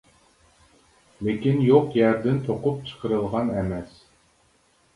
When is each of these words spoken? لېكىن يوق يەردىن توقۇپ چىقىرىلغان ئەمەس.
لېكىن 1.27 1.61
يوق 1.67 1.93
يەردىن 1.99 2.41
توقۇپ 2.49 2.81
چىقىرىلغان 2.89 3.55
ئەمەس. 3.61 3.97